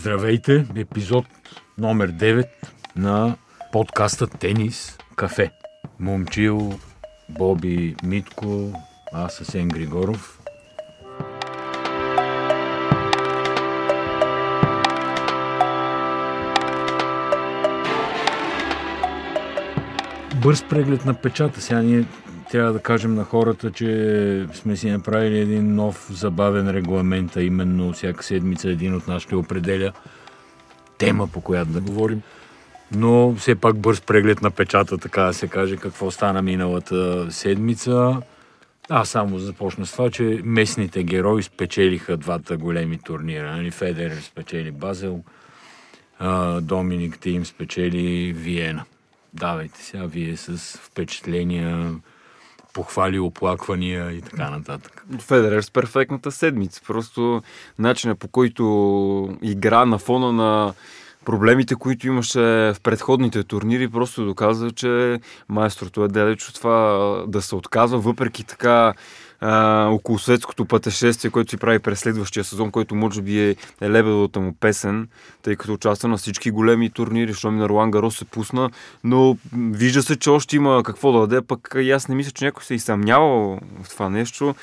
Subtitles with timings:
[0.00, 1.26] Здравейте, епизод
[1.78, 2.44] номер 9
[2.96, 3.36] на
[3.72, 5.50] подкаста Тенис Кафе.
[5.98, 6.78] Момчил,
[7.28, 8.72] Боби, Митко,
[9.12, 10.40] аз Асен Григоров.
[20.42, 21.60] Бърз преглед на печата.
[21.60, 22.04] Сега ние
[22.50, 27.92] трябва да кажем на хората, че сме си направили един нов забавен регламент, а именно
[27.92, 29.92] всяка седмица един от нас ще определя
[30.98, 32.22] тема, по която да говорим.
[32.94, 38.16] Но все пак бърз преглед на печата, така да се каже, какво стана миналата седмица.
[38.88, 43.56] Аз само започна с това, че местните герои спечелиха двата големи турнира.
[43.56, 43.70] Нали?
[43.70, 45.20] Федерер спечели Базел,
[46.60, 48.84] Доминик Тим спечели Виена.
[49.34, 51.94] Давайте сега вие с впечатления,
[52.72, 55.04] похвали, оплаквания и така нататък.
[55.18, 56.80] Федерер с перфектната седмица.
[56.86, 57.42] Просто
[57.78, 60.74] начинът по който игра на фона на
[61.24, 67.42] проблемите, които имаше в предходните турнири, просто доказва, че майстрото е далеч от това да
[67.42, 68.94] се отказва, въпреки така
[69.40, 73.90] а, около светското пътешествие, което си прави през следващия сезон, който може би е, е
[73.90, 75.08] лебедовата му песен,
[75.42, 78.70] тъй като участва на всички големи турнири, защото на Ролан Гарос се пусна,
[79.04, 82.44] но вижда се, че още има какво да даде, пък и аз не мисля, че
[82.44, 84.54] някой се е изсъмнявал в това нещо.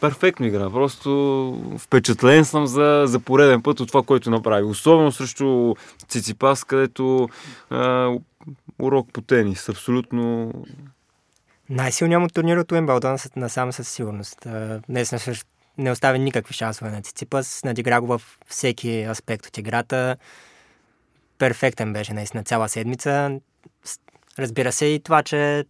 [0.00, 4.64] Перфектно игра, просто впечатлен съм за, за пореден път от това, което направи.
[4.64, 5.74] Особено срещу
[6.08, 7.28] Циципас, където
[7.70, 8.10] а,
[8.78, 9.68] урок по тенис.
[9.68, 10.52] Абсолютно
[11.70, 14.46] най-силният му турнир от Уимбълдон насам със сигурност.
[14.88, 15.14] Днес
[15.78, 17.64] не остави никакви шансове на Циципас.
[17.64, 20.16] Надигра го във всеки аспект от играта.
[21.38, 23.40] Перфектен беше наистина цяла седмица.
[24.38, 25.64] Разбира се и това, че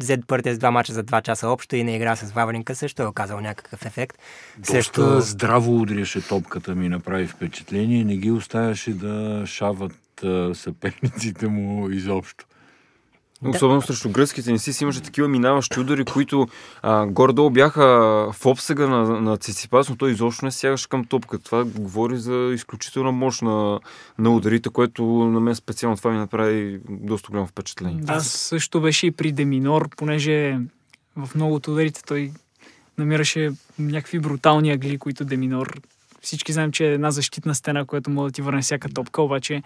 [0.00, 3.02] взе първите с два мача за два часа общо и не игра с Вавринка също
[3.02, 4.18] е оказал някакъв ефект.
[4.58, 5.20] Доста Също...
[5.20, 8.04] здраво удряше топката ми, направи впечатление.
[8.04, 12.46] Не ги оставяше да шават съперниците му изобщо.
[13.42, 13.86] Особено да.
[13.86, 16.48] срещу гръцките не си имаше такива минаващи удари, които
[16.82, 17.82] а, горе-долу бяха
[18.32, 21.44] в обсега на, на Циципас, но той изобщо не сягаше към топката.
[21.44, 23.80] Това говори за изключителна мощ на,
[24.18, 28.00] на ударите, което на мен специално това ми направи доста голямо впечатление.
[28.02, 30.58] Да, също беше и при Деминор, понеже
[31.16, 32.32] в много от ударите той
[32.98, 35.80] намираше някакви брутални агли, които Деминор
[36.22, 39.62] всички знаем, че е една защитна стена, която може да ти върне всяка топка, обаче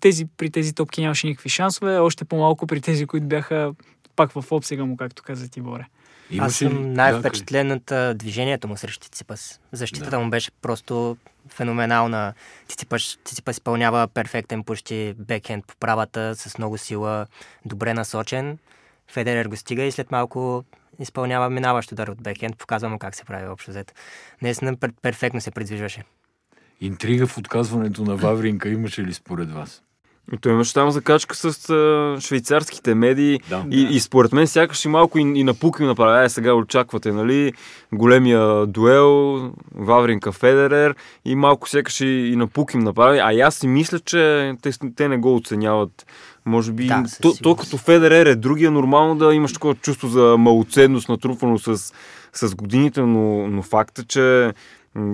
[0.00, 3.72] тези, при тези топки нямаше никакви шансове, още по-малко при тези, които бяха
[4.16, 5.86] пак в обсега му, както каза Тиборе.
[6.38, 9.60] Аз съм най-впечатлен от движението му срещу Циципас.
[9.72, 10.18] Защитата да.
[10.18, 11.16] му беше просто
[11.48, 12.34] феноменална.
[12.68, 17.26] Циципас, Циципас изпълнява перфектен почти бекхенд по правата, с много сила,
[17.66, 18.58] добре насочен.
[19.10, 20.64] Федерер го стига и след малко
[20.98, 22.58] изпълнява минаващ удар от бекхенд.
[22.58, 23.94] Показва му как се прави общо взето.
[24.42, 26.04] Наистина перфектно се придвижваше.
[26.80, 29.82] Интрига в отказването на Вавринка имаше ли според вас?
[30.40, 33.94] Той имаше там закачка с а, швейцарските медии да, и, да.
[33.94, 36.18] и според мен сякаш и малко и, и напук им направи.
[36.18, 37.52] Ай, сега очаквате, нали,
[37.92, 39.38] големия дуел,
[39.74, 40.94] Вавринка Федерер
[41.24, 43.18] и малко сякаш и, и напук им направи.
[43.18, 46.06] А аз си мисля, че те, те не го оценяват.
[46.44, 50.36] Може би, да, то, то като Федерер е другия, нормално да имаш такова чувство за
[50.38, 51.92] малоценност, натрупвано с,
[52.32, 54.52] с годините, но, но факта, че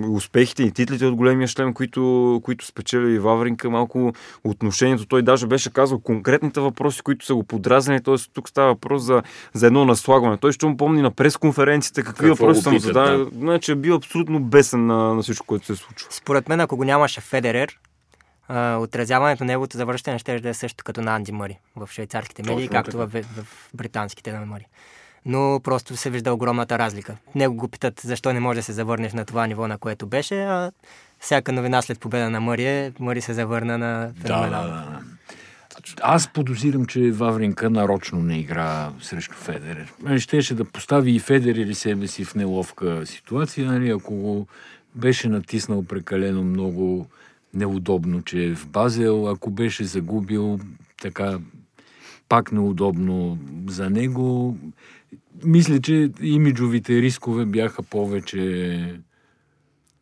[0.09, 4.13] успехите и титлите от големия шлем, които, които спечели Вавринка, малко
[4.43, 5.05] отношението.
[5.05, 8.03] Той даже беше казал конкретните въпроси, които са го подразнили.
[8.03, 8.15] Т.е.
[8.33, 10.37] тук става въпрос за, за едно наслагване.
[10.37, 13.17] Той ще му помни на пресконференците какви Какво въпроси съм задал.
[13.17, 13.29] Да.
[13.33, 16.07] Значи е бил абсолютно бесен на, на всичко, което се случва.
[16.11, 17.79] Според мен, ако го нямаше Федерер,
[18.49, 22.43] Uh, отразяването на неговото завръщане ще да е също като на Анди Мъри в швейцарските
[22.43, 24.65] медии, както в, в, в британските на Мъри
[25.25, 27.17] но просто се вижда огромната разлика.
[27.35, 30.41] Него го питат защо не може да се завърнеш на това ниво, на което беше,
[30.41, 30.71] а
[31.19, 34.63] всяка новина след победа на Мъри, Мъри се завърна на феноменал.
[34.63, 35.01] Да, да, да.
[36.01, 39.93] Аз подозирам, че Вавринка нарочно не игра срещу Федерер.
[40.03, 44.47] Нали, щеше да постави и Федерер и себе си в неловка ситуация, нали, ако го
[44.95, 47.07] беше натиснал прекалено много
[47.53, 50.59] неудобно, че е в Базел, ако беше загубил
[51.01, 51.39] така
[52.29, 53.37] пак неудобно
[53.67, 54.57] за него
[55.45, 58.99] мисля, че имиджовите рискове бяха повече,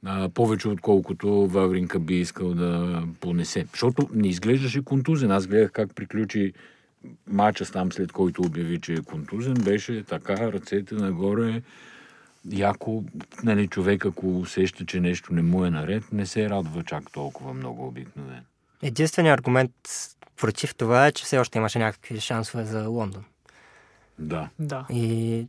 [0.06, 3.65] а, повече отколкото Вавринка би искал да понесе.
[3.71, 5.31] Защото не изглеждаше контузен.
[5.31, 6.54] Аз гледах как приключи
[7.27, 9.54] мача там, след който обяви, че е контузен.
[9.54, 11.62] Беше така, ръцете нагоре.
[12.51, 13.04] Яко,
[13.44, 17.54] нали, човек, ако усеща, че нещо не му е наред, не се радва чак толкова
[17.54, 18.42] много обикновено.
[18.81, 19.71] Единственият аргумент
[20.38, 23.24] против това е, че все още имаше някакви шансове за Лондон.
[24.19, 24.50] Да.
[24.60, 24.86] да.
[24.89, 25.45] И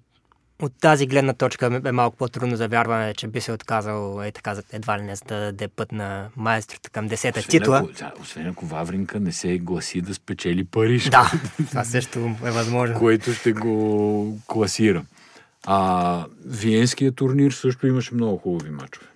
[0.63, 4.57] от тази гледна точка е малко по-трудно за вярване, че би се отказал е така
[4.73, 7.79] едва ли не за да даде път на майстрото към десета освен титла.
[7.79, 11.09] Ако, да, освен ако Вавринка не се гласи да спечели Париж.
[11.09, 11.33] Да,
[11.69, 12.99] това също е възможно.
[12.99, 15.05] Което ще го класира.
[15.67, 19.07] А Виенския турнир също имаше много хубави мачове.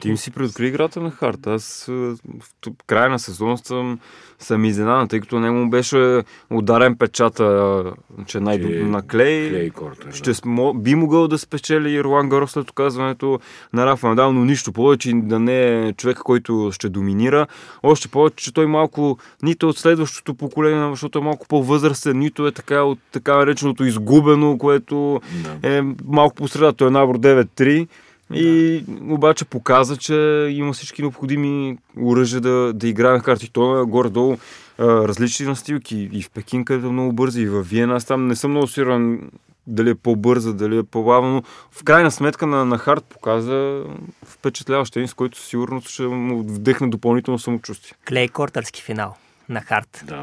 [0.00, 1.46] Ти ми си преоткри играта на Харт.
[1.46, 3.98] Аз в края на сезона съм,
[4.38, 7.84] съм изненадан, тъй като не му беше ударен печата,
[8.26, 9.50] че най Че на Клей.
[9.50, 10.34] Клей Кортер, ще да.
[10.34, 13.40] смо, би могъл да спечели Ирлан Гарос след оказването
[13.72, 17.46] на Рафа Надал, но нищо повече да не е човек, който ще доминира.
[17.82, 22.52] Още повече, че той малко нито от следващото поколение, защото е малко по-възрастен, нито е
[22.52, 25.20] така от така нареченото изгубено, което
[25.62, 25.76] Да.
[25.76, 26.72] е малко по среда.
[26.72, 27.88] Той е набор 9-3.
[28.34, 30.14] И обаче показа, че
[30.50, 33.52] има всички необходими оръжия да, да играе на карти.
[33.52, 34.36] Той е горе-долу
[34.78, 36.08] а, различни настилки.
[36.12, 37.94] И в Пекин, където е много бързи, и в Виена.
[37.96, 39.30] Аз там не съм много сигурен
[39.66, 41.34] дали е по-бърза, дали е по-бавно.
[41.34, 43.82] но В крайна сметка на, на Харт показа
[44.24, 47.92] впечатляващ тенис, който със сигурност ще му вдъхне допълнително самочувствие.
[48.08, 49.16] Клей Кортърски финал
[49.48, 50.04] на Харт.
[50.04, 50.22] да.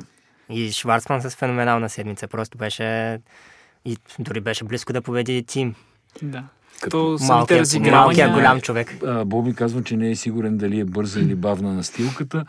[0.49, 2.27] И Шварцман с феноменална седмица.
[2.27, 3.19] Просто беше...
[3.85, 5.75] И дори беше близко да победи Тим.
[6.21, 6.43] Да.
[6.81, 8.01] Като Малкият, разигравания...
[8.01, 8.95] малкият голям човек.
[9.25, 12.45] Боби казва, че не е сигурен дали е бърза или бавна настилката.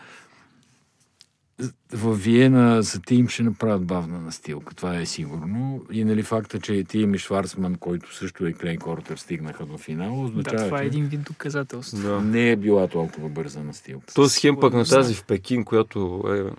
[1.93, 5.83] В Виена за Тим ще направят бавна настилка, това е сигурно.
[5.93, 10.17] И нали факта, че Тим и Шварцман, който също е Клей Кортер, стигнаха до финала,
[10.17, 11.99] Да, означава, това е един вид доказателство.
[11.99, 12.21] Да.
[12.21, 14.15] не е била толкова бърза настилка.
[14.15, 16.51] То с хем пък на тази в Пекин, която е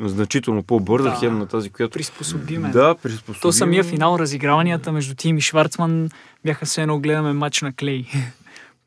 [0.00, 1.16] значително по-бърза, Да.
[1.16, 1.92] хем на тази, която...
[1.92, 2.70] Приспособиме.
[2.70, 3.40] Да, приспособиме.
[3.40, 6.08] То самия финал, разиграванията между Тим и Шварцман
[6.44, 8.04] бяха все едно гледаме матч на Клей.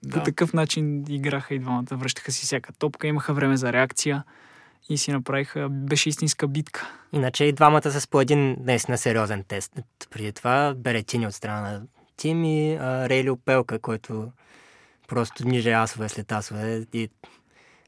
[0.03, 0.23] По Да.
[0.23, 1.85] такъв начин играха и двамата.
[1.91, 4.23] Връщаха си всяка топка, имаха време за реакция
[4.89, 6.89] и си направиха, беше истинска битка.
[7.13, 9.71] Иначе и двамата с по един наистина сериозен тест.
[10.11, 11.81] Преди това Беретини от страна на
[12.17, 14.31] Тим и а, Рейли Опелка, който
[15.07, 16.85] просто ниже асове след асове.
[16.93, 17.09] И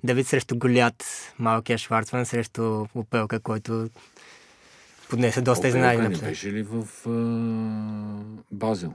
[0.05, 1.03] Давид срещу Голят,
[1.39, 3.89] малкия Шварцман срещу Опелка, който
[5.09, 8.93] поднесе доста изненади Опелка не беше ли в а, Базел?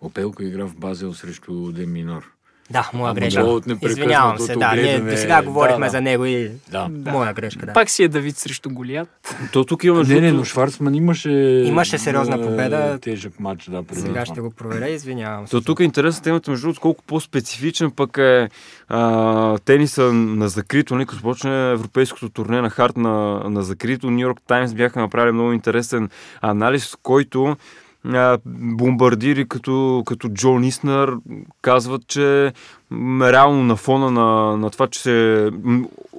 [0.00, 2.32] Опелка игра в Базел срещу Деминор.
[2.70, 3.60] Да, моя Ама грешка.
[3.82, 4.72] Извинявам се, да.
[4.72, 5.90] Ние до сега говорихме да, да.
[5.90, 6.88] за него и Да.
[6.88, 7.72] Моя грешка, да.
[7.72, 9.08] Пак си е Давид срещу Голят.
[9.52, 11.30] То тук има Не, не, но Шварцман имаше...
[11.66, 12.98] Имаше сериозна победа.
[13.02, 14.26] Тежък матч, да, преди Сега това.
[14.26, 15.50] ще го проверя, извинявам се.
[15.50, 18.48] То тук е интересна темата, между другото, колко по-специфичен пък е
[18.88, 24.10] а, тениса на закрито, нали, като почне европейското турне на хард на, на закрито.
[24.10, 26.08] Нью Йорк Таймс бяха направили много интересен
[26.40, 27.56] анализ, в който
[28.46, 31.16] бомбардири като, като Джон Иснер
[31.62, 32.52] казват, че
[33.22, 35.50] реално на фона на, на това, че се,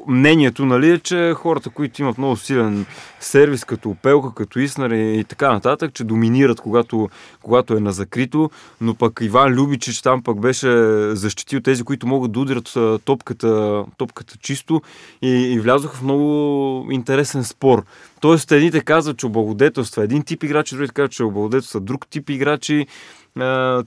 [0.07, 2.85] мнението нали, е, че хората, които имат много силен
[3.19, 7.09] сервис, като Опелка, като Иснер и, и така нататък, че доминират, когато,
[7.41, 8.49] когато е на закрито,
[8.81, 10.69] но пък Иван Любичич там пък беше
[11.15, 12.73] защитил тези, които могат да удрят
[13.05, 14.81] топката, топката чисто
[15.21, 17.83] и, и влязоха в много интересен спор.
[18.19, 22.87] Тоест, едните казват, че облагодетелства един тип играчи, другите казват, че облагодетелства друг тип играчи,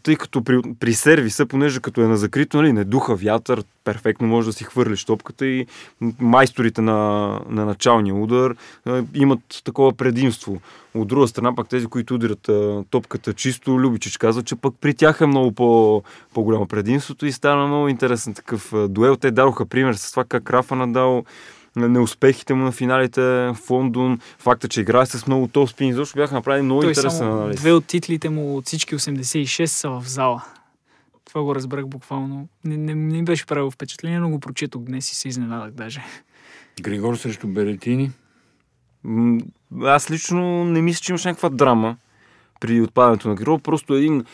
[0.03, 4.27] тъй като при, при сервиса, понеже като е на закрито, нали, не духа вятър, перфектно
[4.27, 5.67] може да си хвърлиш топката и
[6.21, 8.55] майсторите на, на началния удар
[8.87, 10.61] а, имат такова предимство.
[10.95, 14.95] От друга страна, пак тези, които удрят а, топката чисто, Любичич казва, че пък при
[14.95, 16.03] тях е много по,
[16.35, 19.17] по-голямо предимството и стана много интересен такъв а, дуел.
[19.17, 21.23] Те дадоха пример с това как Рафа надал на
[21.79, 26.63] неуспехите му на финалите в Лондон, факта, че играе с много топспин, изобщо бяха направили
[26.63, 27.57] много Той интересен само анализ.
[27.57, 30.45] две от титлите му от всички 86 са в зала.
[31.25, 32.49] Това го разбрах буквално.
[32.65, 36.03] Не, не, не ми беше правило впечатление, но го прочетох днес и се изненадах даже.
[36.83, 38.11] Григор срещу Беретини.
[39.05, 39.39] М,
[39.83, 41.97] Аз лично не мисля, че имаш някаква драма
[42.61, 43.61] при отпадането на Григор.
[43.61, 44.25] Просто един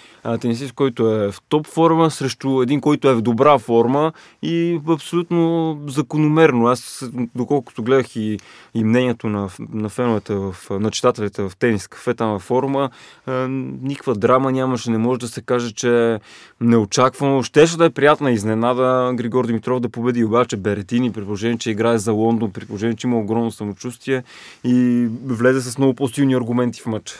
[0.41, 4.13] тенисист, който е в топ форма, срещу един, който е в добра форма
[4.43, 6.67] и абсолютно закономерно.
[6.67, 8.39] Аз, доколкото гледах и,
[8.75, 12.91] и мнението на, на феновете, в, на читателите в тенис кафе, там във форума,
[13.27, 13.49] а,
[13.83, 16.21] никаква драма нямаше, не може да се каже, че е
[16.61, 17.43] неочаквано.
[17.43, 21.99] Щеше да е приятна изненада Григор Димитров да победи обаче Беретини, при положение, че играе
[21.99, 24.23] за Лондон, при положение, че има огромно самочувствие
[24.65, 27.15] и влезе с много по-силни аргументи в матча.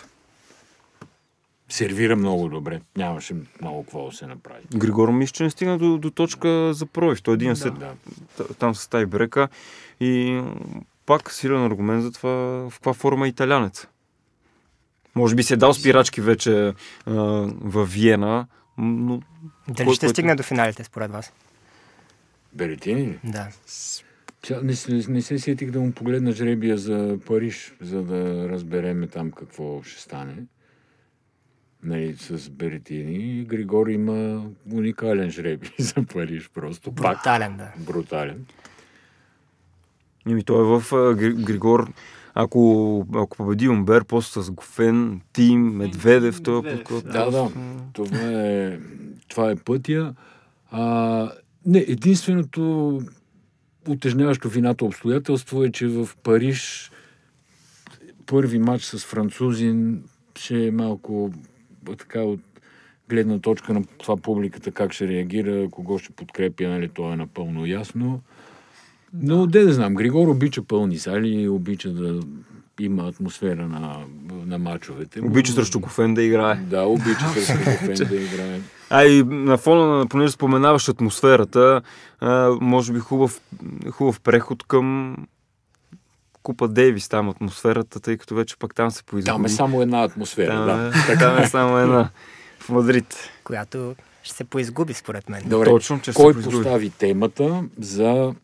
[1.69, 2.81] Сервира много добре.
[2.97, 4.61] Нямаше много какво да се направи.
[4.77, 7.23] Григор мисля, че не стигна до, до точка за пробив.
[7.23, 7.93] Той е един Да.
[8.37, 9.49] т- там с тай брека
[10.01, 10.43] и
[11.07, 13.87] пак силен аргумент за това в каква форма е италянец.
[15.15, 16.75] Може би си е дал спирачки вече
[17.07, 17.13] а,
[17.55, 18.47] в Виена,
[18.79, 19.21] но
[19.69, 21.33] Дали Кой- ще който- стигне до финалите, според вас?
[22.53, 23.19] Беретини ли?
[23.25, 23.49] Да.
[24.53, 29.31] Не, не, не се сетих да му погледна жребия за Париж, за да разбереме там
[29.31, 30.35] какво ще стане.
[31.85, 33.45] Нали, с Беретини.
[33.45, 36.93] Григор има уникален жреби за Париж просто.
[36.93, 37.73] Брутален, да.
[37.79, 38.47] Брутален.
[40.29, 41.93] Ими той е в Григор.
[42.35, 47.05] Ако, ако победи Умбер, после с Гофен, Тим, Медведев, той е подход.
[47.05, 47.51] Да, да.
[47.93, 48.79] Това е,
[49.29, 50.15] това е пътя.
[50.71, 51.31] А,
[51.67, 53.01] не, единственото
[53.89, 56.91] утежняващо вината обстоятелство е, че в Париж
[58.27, 60.05] първи матч с французин
[60.37, 61.33] ще е малко
[61.99, 62.41] така от
[63.09, 67.67] гледна точка на това публиката как ще реагира, кого ще подкрепя, нали, то е напълно
[67.67, 68.21] ясно.
[69.15, 72.21] Но де да знам, Григор обича пълни зали, обича да
[72.81, 73.97] има атмосфера на,
[74.47, 75.21] на мачовете.
[75.21, 76.55] Обича срещу Кофен да играе.
[76.55, 78.61] Да, обича срещу Кофен да играе.
[78.91, 81.83] А и на фона на, понеже споменаваш атмосферата,
[82.21, 83.41] а, може би хубав,
[83.91, 85.17] хубав преход към
[86.45, 89.33] Купа Дейвис, там атмосферата, тъй като вече пък там се поизгуби.
[89.33, 91.13] Там е само една атмосфера, там, да.
[91.13, 92.11] Е, там е само една
[92.59, 93.31] в Мадрид.
[93.45, 95.43] Която ще се поизгуби, според мен.
[95.47, 98.35] Добре, Точно, че кой се постави темата за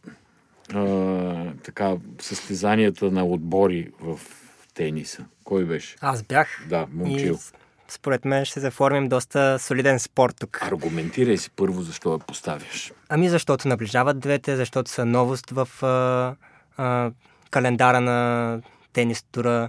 [0.74, 4.20] а, така, състезанията на отбори в
[4.74, 5.24] тениса?
[5.44, 5.96] Кой беше?
[6.00, 6.66] Аз бях.
[6.68, 7.34] Да, Момчил.
[7.34, 7.38] И
[7.88, 10.58] според мен ще заформим доста солиден спорт тук.
[10.62, 12.92] Аргументирай си първо защо я поставяш.
[13.08, 16.34] Ами защото наближават двете, защото са новост в а,
[16.76, 17.10] а,
[17.50, 18.60] календара на
[18.92, 19.68] тенис тура,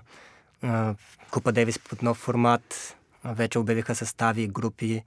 [1.31, 5.03] Купа Девис под нов формат, вече обявиха състави, групи,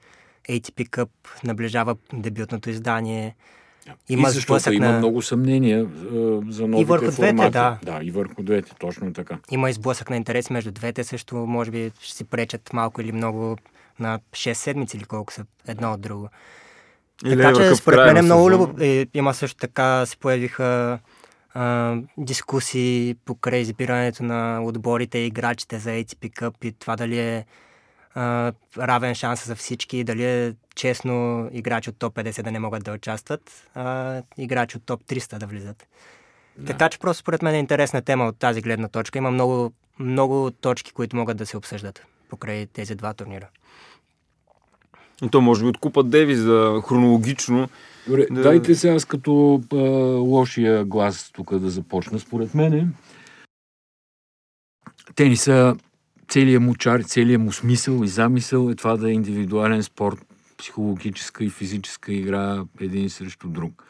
[0.49, 1.09] ATP Cup
[1.45, 3.35] наближава дебютното издание.
[4.09, 4.99] Има и защото има на...
[4.99, 7.35] много съмнения uh, за новите и върху формати.
[7.35, 7.78] Двете, да.
[7.83, 9.38] да, и върху двете, точно така.
[9.50, 13.57] Има изблъсък на интерес между двете, също може би ще си пречат малко или много
[13.99, 16.28] на 6 седмици или колко са едно от друго.
[17.25, 18.75] Или така че според мен е много любо...
[18.81, 20.99] Е, има също така, се появиха
[21.54, 27.46] а, дискусии покрай избирането на отборите и играчите за ATP Cup и това дали е
[28.14, 32.84] а, равен шанс за всички, дали е честно играчи от топ 50 да не могат
[32.84, 35.87] да участват, а играчи от топ 300 да влизат.
[36.58, 36.66] Да.
[36.66, 39.18] Така че просто според мен е интересна тема от тази гледна точка.
[39.18, 43.49] Има много, много точки, които могат да се обсъждат покрай тези два турнира.
[45.23, 47.68] И то може би от Купа Деви за хронологично.
[48.06, 48.42] Добре, да...
[48.42, 49.76] дайте се аз като а,
[50.18, 52.18] лошия глас тук да започна.
[52.18, 52.88] Според мене
[55.14, 55.76] тениса,
[56.28, 60.18] целият му чар, целият му смисъл и замисъл е това да е индивидуален спорт,
[60.58, 63.84] психологическа и физическа игра един срещу друг.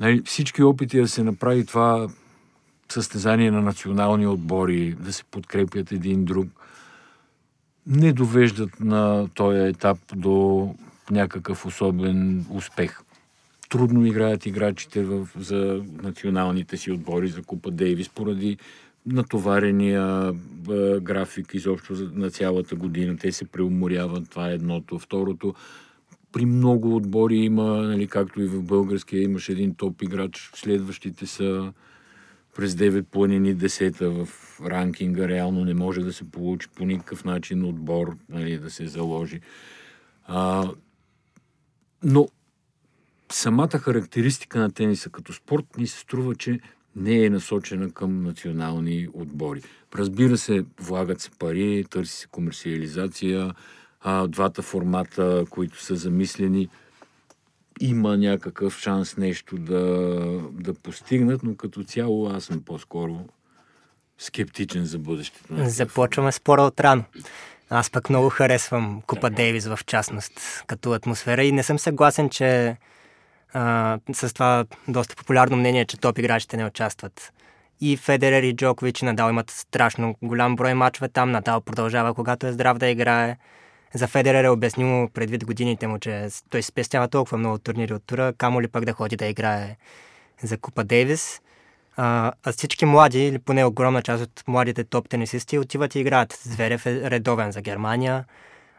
[0.00, 2.08] Нали, всички опити да се направи това
[2.88, 6.48] състезание на национални отбори, да се подкрепят един друг,
[7.86, 10.74] не довеждат на този етап до
[11.10, 13.00] някакъв особен успех.
[13.68, 18.58] Трудно играят играчите в, за националните си отбори за Купа Дейвис поради
[19.06, 20.32] натоварения
[20.70, 23.16] е, график изобщо на цялата година.
[23.16, 24.30] Те се преуморяват.
[24.30, 24.98] Това е едното.
[24.98, 25.54] Второто,
[26.32, 30.50] при много отбори има, нали, както и в българския, имаш един топ играч.
[30.54, 31.72] Следващите са
[32.56, 34.28] през 9 планини, 10 в
[34.66, 35.28] ранкинга.
[35.28, 39.40] Реално не може да се получи по никакъв начин отбор, нали, да се заложи.
[40.26, 40.70] А,
[42.04, 42.28] но
[43.32, 46.60] самата характеристика на тениса като спорт ни се струва, че
[46.96, 49.62] не е насочена към национални отбори.
[49.94, 53.54] Разбира се, влагат се пари, търси се комерциализация,
[54.00, 56.68] а, двата формата, които са замислени,
[57.80, 59.80] има някакъв шанс нещо да,
[60.52, 63.24] да постигнат, но като цяло аз съм по-скоро
[64.18, 65.44] скептичен за бъдещето.
[65.50, 67.04] Започваме спора от рано.
[67.70, 70.32] Аз пък много харесвам Купа Дейвис в частност
[70.66, 72.76] като атмосфера и не съм съгласен, че
[73.52, 77.32] а, с това доста популярно мнение, че топ играчите не участват.
[77.80, 81.30] И Федерер и Джокович и Надал имат страшно голям брой мачове там.
[81.30, 83.36] Надал продължава, когато е здрав да играе.
[83.94, 88.32] За Федерер е обяснимо предвид годините му, че той спестява толкова много турнири от тура,
[88.38, 89.76] камо ли пък да ходи да играе
[90.42, 91.40] за Купа Дейвис.
[91.96, 96.40] А, а всички млади, или поне огромна част от младите топ тенисисти, отиват и играят.
[96.42, 98.24] Зверев е редовен за Германия,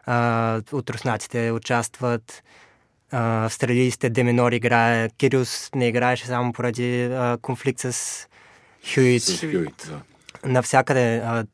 [0.06, 2.42] а, от руснаците участват,
[3.12, 8.26] а, австралийските Деминор играе, Кириус не играеше само поради а, конфликт с
[8.94, 9.22] Хюит.
[9.22, 10.00] С Хюит да.
[10.50, 11.44] Навсякъде а,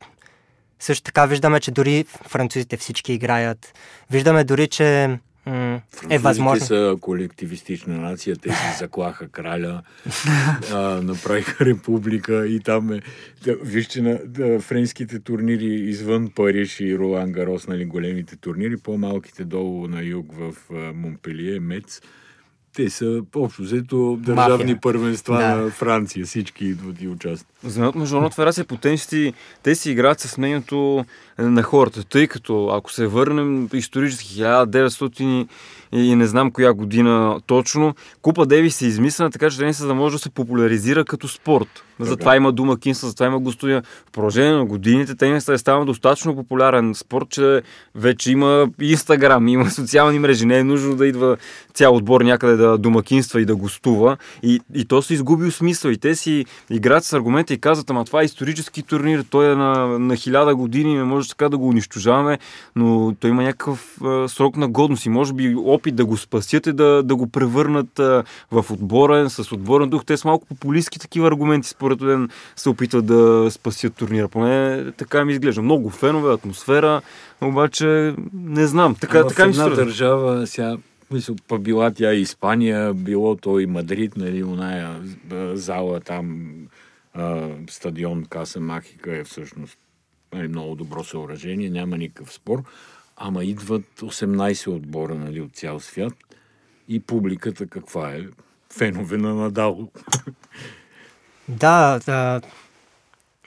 [0.79, 3.73] също така виждаме, че дори французите всички играят.
[4.11, 6.65] Виждаме дори, че м- е възможно.
[6.65, 9.81] са колективистична нация, те си заклаха краля,
[10.73, 13.01] а, направиха република и там е...
[13.43, 19.43] Да, вижте на да, френските турнири извън Париж и Ролан Гарос, нали, големите турнири, по-малките
[19.43, 20.53] долу на юг в
[20.93, 22.01] Монпелие, Мец,
[22.77, 24.79] те са общо взето държавни Мафия.
[24.81, 25.55] първенства Да.
[25.55, 26.25] на Франция.
[26.25, 27.47] Всички идват и участват.
[27.63, 31.05] За мен от Международната федерация по тенисти, те си играят с мнението
[31.39, 35.47] е, на хората, тъй като ако се върнем исторически 1900
[35.91, 40.15] и, не знам коя година точно, Купа Девис се измислена така, че тениса да може
[40.15, 41.83] да се популяризира като спорт.
[41.99, 43.83] Затова има домакинства, затова има гостуния.
[44.09, 47.61] В продължение на годините тенисът е станал достатъчно популярен спорт, че
[47.95, 50.45] вече има Инстаграм, има социални мрежи.
[50.45, 51.37] Не е нужно да идва
[51.73, 54.17] цял отбор някъде да домакинства и да гостува.
[54.43, 55.91] И, и то се изгубил смисъл.
[55.91, 59.55] И те си играят с аргументи и казват, ама това е исторически турнир, той е
[59.55, 62.39] на, на хиляда години, не може така да го унищожаваме,
[62.75, 66.67] но той има някакъв а, срок на годност и може би опит да го спасят
[66.67, 70.05] и да, да го превърнат а, в отборен, с отборен дух.
[70.05, 74.27] Те са малко популистски такива аргументи, според мен се опитват да спасят турнира.
[74.27, 75.61] Поне така ми изглежда.
[75.61, 77.01] Много фенове, атмосфера,
[77.41, 78.95] обаче не знам.
[78.95, 80.77] Така, Ама така в ми се една държава, сега,
[81.11, 86.51] мисля, па била тя и Испания, било то и Мадрид, нали, оная а, зала там,
[87.13, 89.77] а, стадион Каса Махика е всъщност
[90.33, 92.63] нали, много добро съоръжение, няма никакъв спор,
[93.17, 96.13] ама идват 18 отбора нали, от цял свят
[96.87, 98.21] и публиката каква е?
[98.77, 99.89] Фенове на Надал.
[101.47, 102.41] Да, да.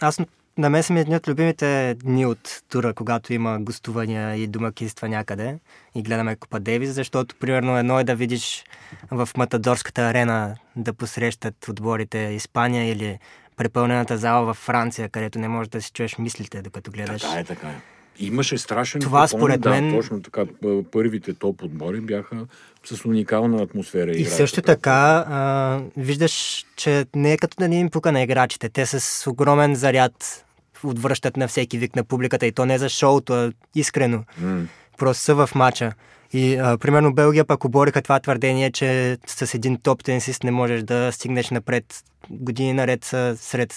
[0.01, 0.19] Аз
[0.59, 5.09] на мен са ми едни от любимите дни от тура, когато има гостувания и домакинства
[5.09, 5.59] някъде
[5.95, 8.65] и гледаме Купа Дейвис, защото примерно едно е да видиш
[9.11, 13.19] в Матадорската арена да посрещат отборите Испания или
[13.57, 17.23] препълнената зала във Франция, където не можеш да си чуеш мислите, докато гледаш.
[17.23, 17.81] Така е, така е.
[18.21, 20.45] Имаше страшен Това купон, според да, мен- точно така.
[20.91, 22.47] Първите топ отбори бяха
[22.85, 24.11] с уникална атмосфера.
[24.11, 28.23] И играеха също така а, виждаш, че не е като да не им пука на
[28.23, 28.69] играчите.
[28.69, 30.45] Те с огромен заряд
[30.85, 34.25] отвръщат на всеки вик на публиката и то не за шоуто, а искрено.
[34.41, 34.67] М.
[34.99, 35.93] Просто са в матча.
[36.33, 40.83] И а, примерно Белгия пък обориха това твърдение, че с един топ тенисист не можеш
[40.83, 41.85] да стигнеш напред.
[42.31, 43.75] Години наред са сред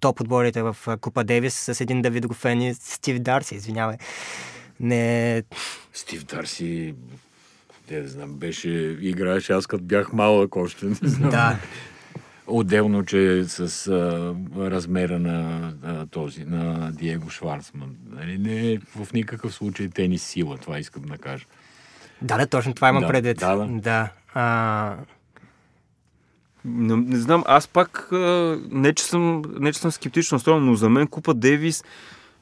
[0.00, 3.96] топ отборите в Купа Дейвис с един Давид Гофен и Стив Дарси, извинявай.
[4.80, 5.42] Не,
[5.92, 6.94] Стив Дарси,
[7.90, 8.68] не знам, беше,
[9.00, 11.30] играеше аз като бях малък още, не знам.
[11.30, 11.58] да.
[12.46, 14.34] Отделно, че с а,
[14.70, 17.96] размера на а, този, на Диего Шварцман.
[18.10, 21.44] Нали, не е в никакъв случай тенис сила, това искам да кажа.
[22.22, 23.38] Да, да, точно това имам Да, предвид.
[23.38, 23.66] да, да.
[23.66, 24.08] да.
[24.34, 24.96] А,
[26.64, 28.08] Не, не знам, аз пак
[28.70, 31.84] не, че съм, не, че съм скептично настроен, но за мен Купа Дейвис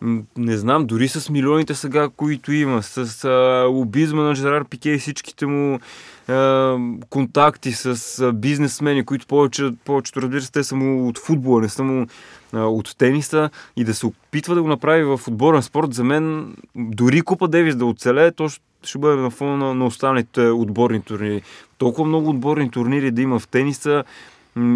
[0.00, 4.90] м, не знам, дори с милионите сега, които има, с а, лобизма на Жерар Пике
[4.90, 5.81] и всичките му
[6.28, 6.76] а,
[7.11, 11.68] контакти с а, бизнесмени, които повече, повечето, разбира се, те са му от футбола, не
[11.68, 12.07] са му
[12.52, 13.50] а, от тениса.
[13.76, 17.76] И да се опитва да го направи в отборен спорт, за мен дори Купа Девис
[17.76, 18.48] да оцелее, то
[18.82, 21.42] ще- бъде на фона на, на останалите отборни турнири.
[21.78, 24.04] Толкова много отборни турнири да има в тениса,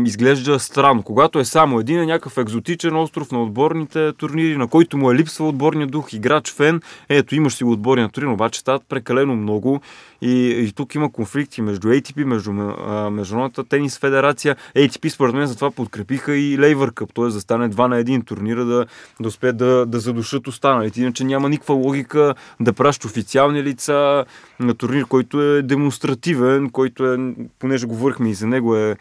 [0.06, 1.02] изглежда странно.
[1.02, 5.14] Когато е само един, е някакъв екзотичен остров на отборните турнири, на който му е
[5.14, 6.80] липсва отборния дух, играч, фен.
[7.08, 9.80] Ето, имаш си го отборния турнир, обаче стават прекалено много
[10.22, 12.52] и, и тук има конфликти между ATP, между
[13.10, 14.56] Международната тенис федерация.
[14.76, 17.24] ATP според мен затова подкрепиха и Лейвър Къп, т.е.
[17.24, 18.86] да стане 2 на 1 турнира, да,
[19.20, 21.00] да успеят да, да задушат останалите.
[21.00, 24.24] Иначе няма никаква логика да пращаш официални лица
[24.60, 28.96] на турнир, който е демонстративен, който е, понеже говорихме и за него, е,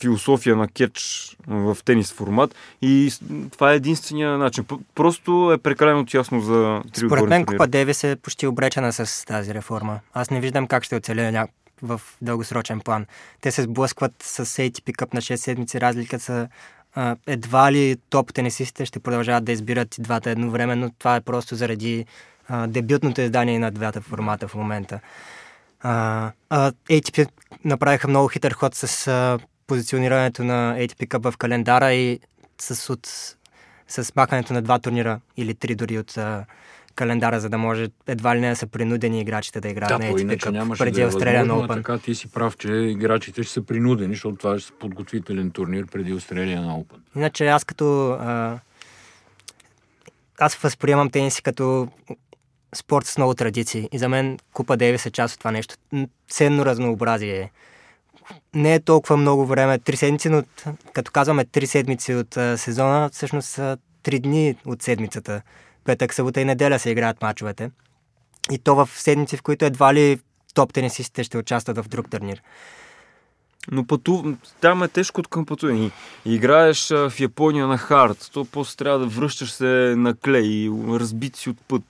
[0.00, 3.12] философия на кетч в тенис формат и
[3.52, 4.64] това е единствения начин.
[4.94, 7.46] Просто е прекалено тясно за три Според мен.
[7.46, 10.00] Купа Девис е почти обречена с тази реформа.
[10.14, 11.46] Аз не виждам как ще оцелее
[11.82, 13.06] в дългосрочен план.
[13.40, 15.80] Те се сблъскват с ATP Cup на 6 седмици.
[15.80, 16.48] Разлика са
[17.26, 20.90] едва ли топ тенисистите ще продължават да избират и двата едновременно.
[20.98, 22.06] Това е просто заради
[22.66, 25.00] дебютното издание на двата формата в момента.
[25.80, 27.28] А, а, ATP
[27.64, 32.20] направиха много хитър ход с а, позиционирането на ATP Cup в календара и
[32.60, 33.06] с, от,
[33.88, 36.44] с махането на два турнира или три дори от а,
[36.94, 40.12] календара, за да може едва ли не да са принудени играчите да играят Да, на
[40.12, 41.74] ATP Cup преди да е Australian възможно, а Open.
[41.74, 46.14] така ти си прав, че играчите ще са принудени, защото това е подготвителен турнир преди
[46.14, 46.96] Australian Open.
[47.16, 48.10] Иначе аз като...
[48.10, 48.58] А,
[50.38, 51.88] аз възприемам тениси като
[52.74, 53.88] спорт с много традиции.
[53.92, 55.74] И за мен Купа Дейвис е част от това нещо.
[56.30, 57.52] Ценно разнообразие.
[58.54, 59.78] Не е толкова много време.
[59.78, 60.42] Три седмици, но
[60.92, 65.42] като казваме три седмици от сезона, всъщност са три дни от седмицата.
[65.84, 67.70] Петък, събота и неделя се играят мачовете.
[68.50, 70.18] И то в седмици, в които едва ли
[70.54, 72.42] топ тенисистите ще участват в друг турнир.
[73.72, 74.22] Но пъту...
[74.60, 75.90] там е тежко от към пътуване.
[76.24, 81.50] Играеш в Япония на хард, то после трябва да връщаш се на клей, разбит си
[81.50, 81.82] от път.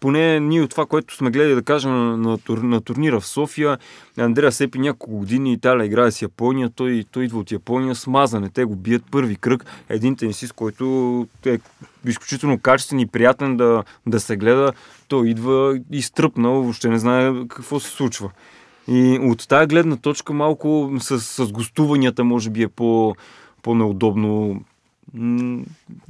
[0.00, 3.78] поне ние от това, което сме гледали да кажем на, на, на турнира в София,
[4.18, 8.48] Андреа Сепи няколко години Италия играе с Япония, той, той идва от Япония смазане.
[8.48, 9.64] Те го бият първи кръг.
[9.88, 11.58] Един тенисист, който е
[12.06, 14.72] изключително качествен и приятен да, да се гледа.
[15.08, 18.30] Той идва изтръпнал, въобще не знае какво се случва.
[18.88, 23.14] И от тази гледна точка малко с, с гостуванията може би е по,
[23.62, 24.60] по-неудобно.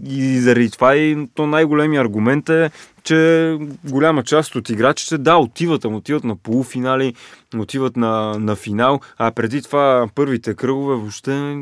[0.05, 2.71] И заради това и то най-големият аргумент е,
[3.03, 7.15] че голяма част от играчите, да, отиват, ама отиват на полуфинали,
[7.57, 11.57] отиват на, на финал, а преди това първите кръгове въобще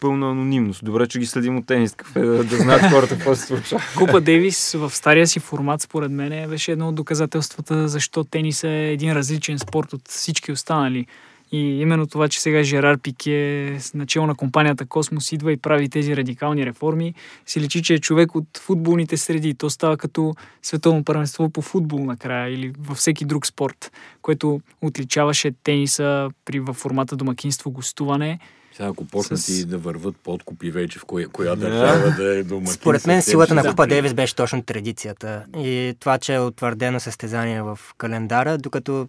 [0.00, 0.84] пълна анонимност.
[0.84, 3.80] Добре, че ги следим от тенис кафе, да, да знаят хората какво се случва.
[3.98, 8.92] Купа Дейвис в стария си формат, според мен, беше едно от доказателствата защо тенис е
[8.92, 11.06] един различен спорт от всички останали.
[11.52, 16.16] И именно това, че сега Жерар Пике, начало на компанията Космос, идва и прави тези
[16.16, 17.14] радикални реформи,
[17.46, 19.54] си личи, че е човек от футболните среди.
[19.54, 25.52] То става като световно първенство по футбол накрая или във всеки друг спорт, което отличаваше
[25.64, 28.38] тениса при във формата домакинство гостуване.
[28.78, 29.48] Сега, ако почнат с...
[29.48, 32.72] и да върват подкупи вече в коя, коя държава да е домакин.
[32.72, 37.62] Според мен силата на Купа Дейвис беше точно традицията и това, че е утвърдено състезание
[37.62, 39.08] в календара, докато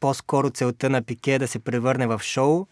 [0.00, 2.66] по-скоро целта на Пике е да се превърне в шоу,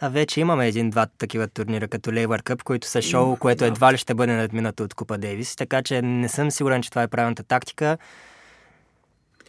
[0.00, 3.96] а вече имаме един-два такива турнира, като Лейвър Къп, които са шоу, което едва ли
[3.96, 5.56] ще бъде надминато от Купа Дейвис.
[5.56, 7.98] Така че не съм сигурен, че това е правилната тактика.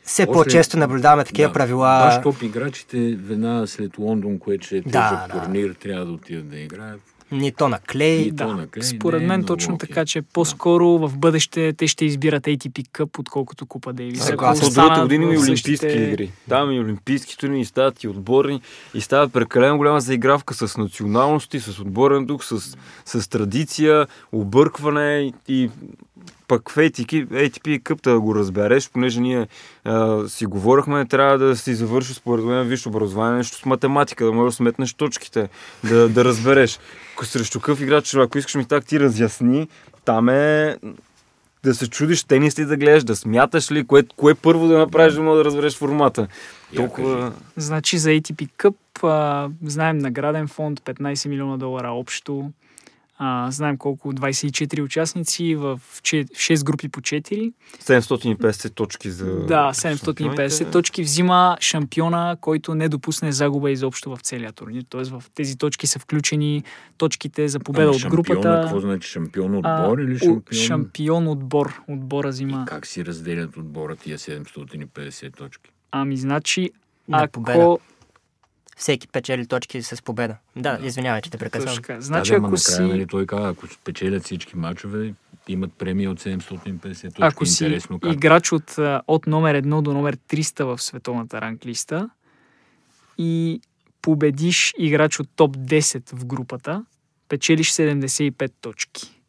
[0.04, 0.44] Все После...
[0.44, 2.00] по-често наблюдаваме такива да, правила.
[2.06, 5.40] Баш топ играчите веднага след Лондон, което е да, да.
[5.40, 7.02] турнир, трябва да отидат да играят.
[7.34, 8.32] Нито на клей.
[8.32, 8.48] Да.
[8.48, 8.84] на клей.
[8.84, 9.88] Според мен е точно окей.
[9.88, 14.30] така, че по-скоро в бъдеще те ще избират ATP Cup, отколкото Купа Дейвис.
[14.30, 15.88] Ако от другата година и олимпийски същите...
[15.88, 16.32] игри.
[16.50, 18.62] Там и олимпийски турни, и стават и отборни,
[18.94, 25.70] и стават прекалено голяма заигравка с националности, с отборен дух, с, с традиция, объркване и
[26.54, 29.48] пък в ATP, ATP да го разбереш, понеже ние
[29.84, 34.32] а, си говорихме, трябва да си завърши според мен висше образование, нещо с математика, да
[34.32, 35.50] можеш да сметнеш точките,
[35.84, 36.80] да, да разбереш.
[37.24, 39.68] Срещу какъв играч, ако искаш ми так ти разясни,
[40.06, 40.78] там е
[41.64, 45.14] да се чудиш тенис ли да гледаш, да смяташ ли, кое, кое първо да направиш,
[45.14, 46.28] да мога да разбереш формата.
[46.76, 47.34] Толкова...
[47.58, 52.52] Значи за ATP Cup а, знаем награден фонд 15 милиона долара общо.
[53.18, 57.54] А, знаем колко 24 участници в 6 групи по 4.
[57.80, 59.46] 750 точки за.
[59.46, 64.84] Да, 750 точки взима шампиона, който не допусне загуба изобщо в целия турнир.
[64.90, 66.64] Тоест в тези точки са включени
[66.98, 68.60] точките за победа ами, от групата.
[68.64, 70.62] Какво значи шампион отбор а, или шампион?
[70.62, 71.82] Шампион отбор.
[71.90, 72.64] Отбора взима.
[72.64, 75.72] И как си разделят отбора тия 750 точки?
[75.92, 76.72] Ами, значи,
[77.12, 77.80] ако
[78.78, 80.38] всеки печели точки с победа.
[80.56, 80.88] Да, да.
[80.88, 82.02] извинявай, че те прекъсвам.
[82.02, 82.82] Значи, да, ако накрая, си...
[82.82, 85.14] нали, той каза, ако спечелят всички мачове,
[85.48, 87.12] имат премия от 750 точки.
[87.20, 88.14] Ако си Интересно как.
[88.14, 88.76] играч от,
[89.08, 92.10] от номер 1 до номер 300 в световната ранглиста
[93.18, 93.62] и
[94.02, 96.86] победиш играч от топ 10 в групата,
[97.30, 99.22] печелиш 75 точки.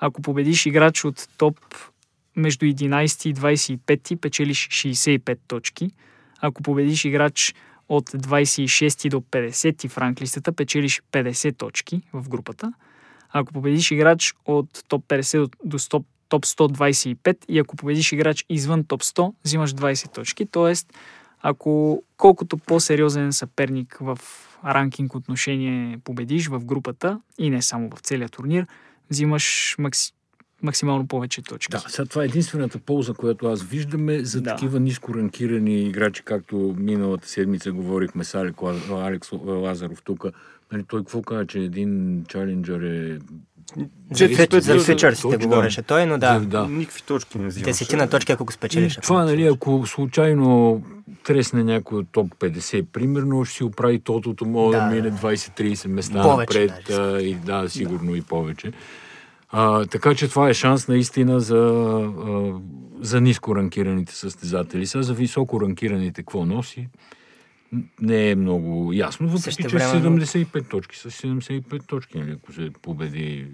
[0.00, 1.58] Ако победиш играч от топ
[2.36, 5.90] между 11 и 25, печелиш 65 точки.
[6.40, 7.54] Ако победиш играч
[7.92, 12.72] от 26 до 50 в ранглистата печелиш 50 точки в групата.
[13.30, 18.84] Ако победиш играч от топ 50 до 100, топ 125 и ако победиш играч извън
[18.84, 20.46] топ 100, взимаш 20 точки.
[20.46, 20.92] Тоест,
[21.42, 24.18] ако колкото по-сериозен съперник в
[24.64, 28.66] ранкинг отношение победиш в групата и не само в целия турнир,
[29.10, 30.12] взимаш макси
[30.62, 31.70] максимално повече точки.
[31.70, 34.50] Да, сега това е единствената полза, която аз виждаме за да.
[34.50, 38.34] такива ниско ранкирани играчи, както миналата седмица говорихме с
[38.90, 40.24] Алекс Лазаров тук.
[40.72, 43.18] Нали, той какво каза, че един чаленджър е
[44.60, 46.40] за фичърсите говореше той, но да.
[46.40, 46.68] да.
[46.68, 47.64] Никакви точки не взимаш.
[47.64, 48.98] Десетина точки, ако го спечелиш.
[49.02, 50.82] Това, нали, ако случайно
[51.24, 55.88] тресне някой от топ 50, примерно, ще си оправи тотото, мога да, да мине 20-30
[55.88, 56.84] места повече, напред.
[56.88, 58.18] Да, и да, сигурно да.
[58.18, 58.72] и повече.
[59.52, 61.56] А, така че това е шанс наистина за,
[62.26, 62.60] а,
[63.00, 64.86] за ниско ранкираните състезатели.
[64.86, 66.88] Са за високо ранкираните какво носи?
[68.00, 70.20] Не е много ясно, въпреки че време...
[70.20, 73.46] 75 точки са 75 точки, нали, ако се победи.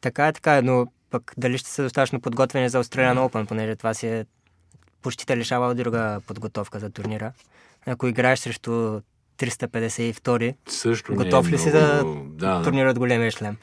[0.00, 3.76] Така е, така е, но пък дали ще са достатъчно подготвени за Australian Open, понеже
[3.76, 4.24] това си е
[5.02, 7.32] почти те лишава от друга подготовка за турнира.
[7.86, 9.00] Ако играеш срещу
[9.38, 11.78] 352, Също готов е ли си много...
[11.78, 13.56] за да, турнира от големия шлем?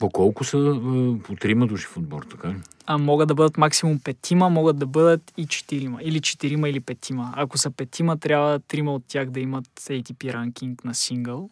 [0.00, 0.80] По колко са?
[1.24, 2.54] По трима души в отбор, така
[2.86, 5.98] А могат да бъдат максимум петима, могат да бъдат и четирима.
[6.02, 7.32] Или четирима, или петима.
[7.36, 11.50] Ако са петима, трябва трима от тях да имат ATP ранкинг на сингъл.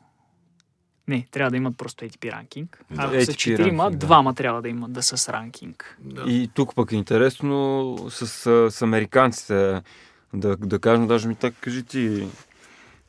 [1.09, 2.85] Не, трябва да имат просто ATP ранкинг.
[2.91, 3.03] Да.
[3.03, 4.07] Ако са ATP четирима, ранкинг, да.
[4.07, 5.99] двама трябва да имат да са с ранкинг.
[6.01, 6.23] Да.
[6.27, 9.83] И тук пък е интересно с, с, с американците.
[10.35, 12.29] Да, да кажем, даже ми така кажи ти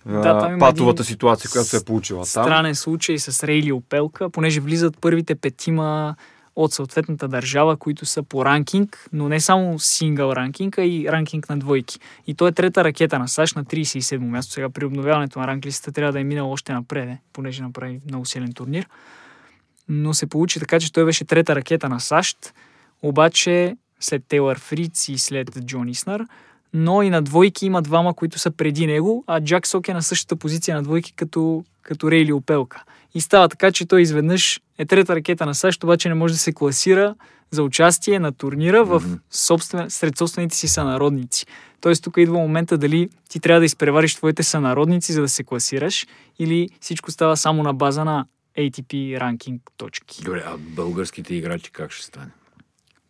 [0.05, 2.43] Да, там патовата един ситуация, която се е получила там.
[2.43, 6.15] Странен случай с Рейли Опелка, понеже влизат първите петима
[6.55, 11.49] от съответната държава, които са по ранкинг, но не само сингъл ранкинг, а и ранкинг
[11.49, 11.99] на двойки.
[12.27, 14.53] И той е трета ракета на САЩ на 37 място.
[14.53, 18.53] Сега при обновяването на ранглистата трябва да е минал още напред, понеже направи много силен
[18.53, 18.88] турнир.
[19.89, 22.53] Но се получи така, че той беше трета ракета на САЩ,
[23.01, 26.25] обаче след Тейлър Фриц и след Джон Иснар,
[26.73, 30.03] но и на двойки има двама, които са преди него, а Джак Сок е на
[30.03, 32.84] същата позиция на двойки като, като Рейли Опелка.
[33.13, 36.39] И става така, че той изведнъж е трета ракета на САЩ, обаче не може да
[36.39, 37.15] се класира
[37.51, 41.45] за участие на турнира в собствен, сред собствените си сънародници.
[41.82, 46.08] Тоест тук идва момента дали ти трябва да изпревариш твоите сънародници, за да се класираш,
[46.39, 48.25] или всичко става само на база на
[48.58, 50.23] ATP ранкинг точки.
[50.23, 52.32] Добре, а българските играчи как ще стане?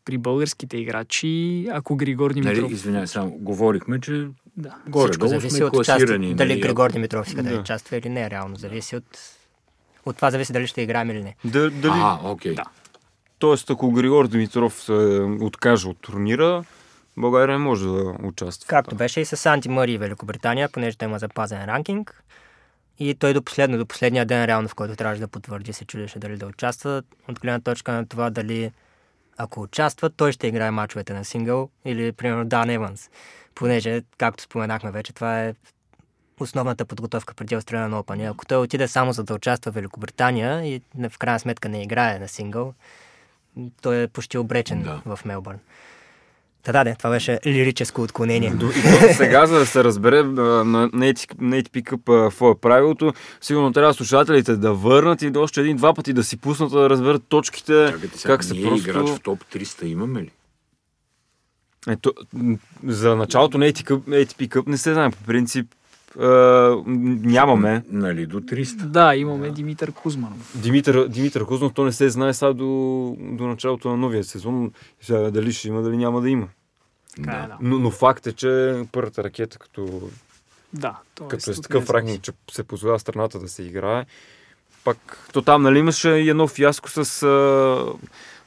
[0.10, 2.62] При българските играчи, ако Григор Димитров...
[2.64, 4.76] Нали, извинявай, само говорихме, че Да.
[4.88, 6.04] горе Всичко зависи от класирани.
[6.04, 6.36] участието.
[6.36, 7.60] Дали нали, Григор Димитров иска да Да.
[7.60, 8.56] участва или не, реално.
[8.56, 9.06] Зависи от...
[10.06, 11.36] От това зависи дали ще играем или не.
[11.46, 12.54] Да, дали, А, окей.
[12.54, 12.64] Да.
[13.40, 14.94] Тоест, ако Григор Димитров се
[15.42, 16.64] откаже от турнира,
[17.18, 18.68] България не може да участва.
[18.68, 22.24] Както беше и с Анти Мари Великобритания, понеже той има запазен ранкинг.
[23.00, 26.20] И той до последно, до последния ден, реално, в който трябваше да потвърди, се чудеше
[26.20, 27.04] дали да участва.
[27.28, 28.72] От гледна точка на това дали
[29.40, 33.10] ако участва, той ще играе мачовете на сингъл или, примерно, Дан Еванс.
[33.56, 35.54] Понеже, както споменахме вече, това е
[36.40, 38.22] основната подготовка преди Australian Open.
[38.22, 41.84] И ако той отиде само за да участва в Великобритания и в крайна сметка не
[41.84, 42.74] играе на сингъл,
[43.82, 45.16] той е почти обречен Да.
[45.16, 45.60] в Мелбърн.
[46.64, 48.54] Та да, де, това беше лирическо отклонение.
[49.14, 50.64] Сега, за да се разбере на,
[51.82, 56.14] Cup а, какво е правилото, сигурно трябва слушателите да върнат и да още един-два пъти
[56.14, 58.90] да си пуснат да разберат точките, Чакайте сега, как се ние просто...
[58.90, 60.32] играч в топ 300 имаме ли?
[61.88, 62.14] Ето,
[62.84, 65.68] за началото на ATP Cup не се знае, по принцип
[66.20, 66.28] а,
[66.86, 67.84] нямаме.
[67.90, 68.76] Нали, до 300.
[68.76, 70.54] Да, имаме Димитър Кузманов.
[70.56, 72.66] Димитър, Димитър Кузнов, то не се знае сега до,
[73.20, 74.72] до началото на новия сезон.
[75.02, 76.48] Сега дали ще има, дали няма да има.
[77.20, 77.58] Е, да.
[77.62, 80.02] Но, но факт е, че първата ракета, като,
[80.74, 84.06] Да, тоест, като е с такъв ранкинг, че се позволява страната да се играе,
[84.84, 87.86] пак то там нали, имаше и едно фиаско с а,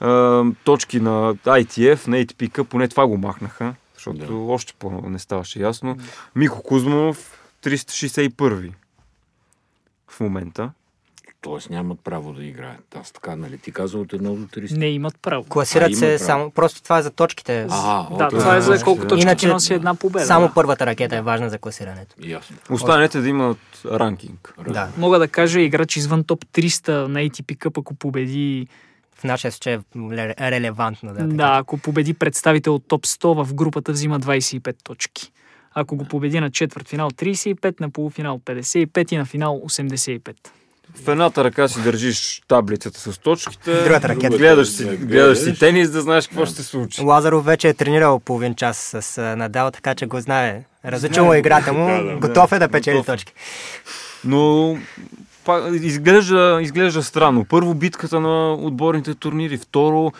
[0.06, 4.26] а, точки на ITF, на ATP поне това го махнаха, защото Да.
[4.26, 4.34] да.
[4.34, 5.96] още по не ставаше ясно.
[6.36, 8.72] Мико Кузманов, 361
[10.08, 10.70] в момента.
[11.40, 12.96] Тоест нямат право да играят.
[12.96, 14.76] Аз така, нали, ти каза от 1 до 300.
[14.76, 15.44] Не имат право.
[15.44, 16.18] Класират А, се право.
[16.18, 16.50] само...
[16.50, 17.60] Просто това е за точките.
[17.62, 18.38] Ага, Да, окей.
[18.38, 19.08] това е за колко да.
[19.08, 20.26] точки Иначе носи една победа.
[20.26, 20.54] Само да.
[20.54, 22.14] първата ракета е важна за класирането.
[22.20, 22.56] Ясно.
[22.70, 24.54] Останалите да имат ранкинг.
[24.68, 24.88] Да.
[24.96, 28.66] Мога да кажа играч извън топ 300 на ATP Cup, ако победи,
[29.14, 31.08] В нашия случай е ле- релевантно.
[31.08, 31.58] Да, да, така.
[31.58, 35.32] ако победи представител от топ 100 в групата взима 25 точки.
[35.74, 40.34] Ако го победи на четвърт финал 35, на полуфинал 55 и на финал 85.
[40.96, 44.36] В едната ръка си държиш таблицата с точките, Другата ракета.
[44.38, 47.02] гледаш си, Да, гледаш си тенис, да знаеш какво ще се случи.
[47.02, 50.64] Лазаров вече е тренирал половин час с Надал, така че го знае.
[50.84, 53.12] Разучил му играта му, Да, да, готов е да печели готов е.
[53.12, 53.32] точки.
[54.24, 54.76] Но
[55.44, 57.44] пак, изглежда, изглежда странно.
[57.44, 60.12] Първо битката на отборните турнири, второ,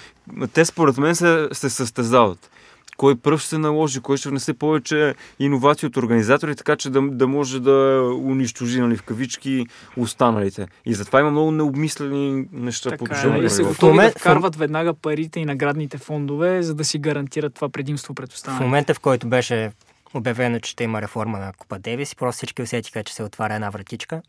[0.53, 2.51] те според мен се, се състезават.
[2.97, 7.03] Кой пръв ще се наложи, кой ще внесе повече иновации от организатори, така че да,
[7.03, 7.73] да може да
[8.17, 10.67] унищожи нали, в кавички останалите.
[10.85, 13.75] И затова има много необмислени неща по Така е, отношение нали, на са правилата.
[13.77, 17.69] готови да момент- в- вкарват веднага парите и наградните фондове, за да си гарантират това
[17.69, 18.65] предимство пред В останалите.
[18.65, 19.73] момента, в който беше
[20.15, 23.71] обявено, че ще има реформа на Купа Девис, просто всички усетиха, че се отваря една
[23.71, 24.23] вратичка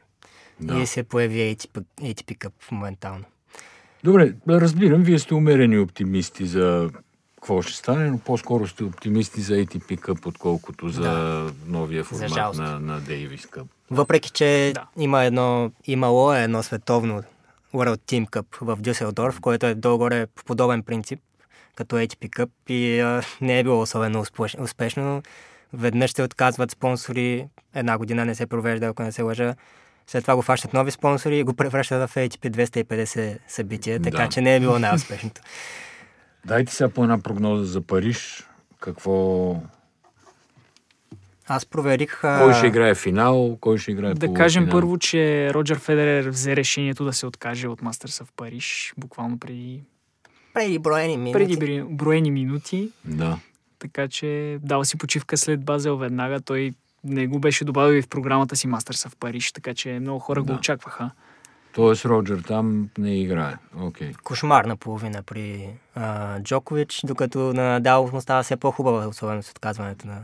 [0.60, 0.76] Да.
[0.76, 1.70] и се появи ATP,
[2.02, 3.24] ATP Cup моментално.
[4.04, 6.90] Добре, разбирам, вие сте умерени оптимисти за
[7.44, 11.12] какво ще стане, но по-скоро сте оптимисти за ATP Cup, отколкото за
[11.68, 12.60] новия формат жалост.
[12.60, 13.64] на, на Davis Cup.
[13.92, 14.86] Въпреки, че Да.
[14.98, 17.24] има едно, имало е едно световно
[17.74, 21.20] World Team Cup в Дюселдорф, което е долу-горе по подобен принцип,
[21.76, 25.24] като ATP Cup и а, не е било особено успеш- успешно.
[25.74, 29.56] Веднъж се отказват спонсори, една година не се провежда, ако не се лъжа.
[30.08, 34.30] След това го фащат нови спонсори и го превръщат в ATP 250 събития, така Да.
[34.30, 35.42] че не е било най-успешното.
[36.46, 38.48] Дайте сега по една прогноза за Париж.
[38.80, 39.56] Какво...
[41.48, 42.22] Аз проверих...
[42.22, 47.06] Кой ще играе финал, кой ще играе Да кажем първо, че Роджер Федерер взе решението
[47.06, 49.82] да се откаже от Мастерса в Париж, буквално преди,
[50.54, 51.34] Преди броени минути.
[51.60, 52.90] преди броени минути.
[53.06, 53.38] Да.
[53.80, 56.42] Така че дава си почивка след Базел веднага.
[56.42, 60.20] Той не го беше добавил и в програмата си Мастерса в Париж, така че много
[60.20, 60.54] хора Да.
[60.54, 61.12] го очакваха.
[61.74, 63.56] Тоест Роджер там не играе.
[63.76, 64.16] Okay.
[64.22, 70.08] Кошмарна половина при а, Джокович, докато на Надал му става все по-хубава, особено с отказването
[70.08, 70.24] на,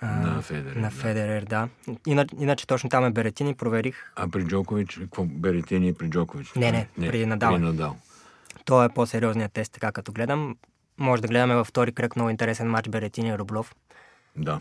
[0.00, 0.76] а, на Федерер.
[0.76, 1.68] На Федерер, да.
[2.06, 4.12] Иначе, иначе точно там е Беретини, проверих.
[4.16, 6.52] А при Джокович, какво Беретини при Джокович?
[6.56, 7.54] Не, не, не при Надал.
[7.54, 7.96] При Надал.
[8.64, 10.56] То е по-сериозният тест, така като гледам.
[10.98, 13.74] Може да гледаме във втори кръг много интересен матч Беретини Рублов.
[14.36, 14.60] Да.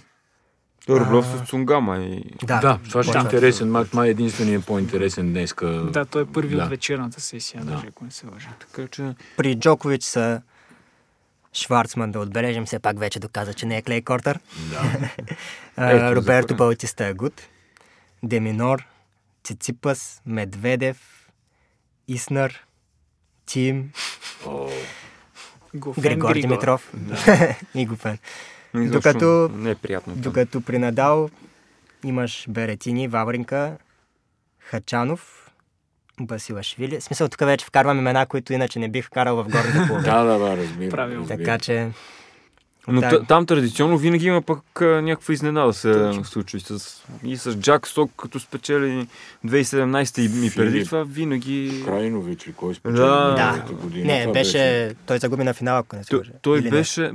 [0.85, 1.97] Той Рублев с Цунгама.
[1.97, 2.23] И...
[2.43, 3.93] Да, да, това ще е интересен матч.
[3.93, 5.67] Май единственият по-интересен днеска.
[5.67, 6.63] Да, той е първи да.
[6.63, 7.71] от вечерната сесия, да.
[7.71, 8.49] даже ако не се лъжа.
[8.59, 9.15] Така че...
[9.37, 10.41] При Джокович са
[11.53, 14.39] Шварцман да отбележим, все пак вече доказа, че не е Клей Кортър.
[15.77, 16.15] Да.
[16.15, 17.41] Роберто Балтиста е гуд.
[18.23, 18.87] Деминор,
[19.43, 21.29] Циципас, Медведев,
[22.07, 22.53] Иснар,
[23.45, 23.91] Тим,
[24.45, 24.71] oh.
[25.99, 27.55] Григор Димитров да.
[27.75, 27.85] и
[28.75, 28.91] Гофен.
[28.91, 30.13] Докато, не е приятно.
[30.15, 31.29] Докато при Надал
[32.03, 33.77] имаш Беретини, Вавринка,
[34.59, 35.51] Хачанов,
[36.21, 36.99] Басилашвили.
[36.99, 40.01] В смисъл, тук вече вкарвам имена, които иначе не бих вкарал в горната половина.
[40.23, 40.89] да, да, да, разбирам.
[40.89, 41.27] Правилно.
[41.27, 41.91] Така че...
[42.87, 43.23] Но да.
[43.23, 46.25] там традиционно винаги има пък някаква изненада се Точно.
[46.25, 46.59] случи.
[46.59, 49.07] С, и с Джак Сток, като спечели
[49.45, 51.83] 2017 и, и преди това винаги...
[51.85, 53.63] Крайнович ли кой спечели да.
[53.81, 54.05] година?
[54.05, 54.33] Не, беше...
[54.33, 54.95] беше...
[55.05, 57.11] Той загуби на финала, ако не се Той, той беше...